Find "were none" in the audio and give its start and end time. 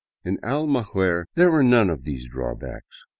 1.51-1.91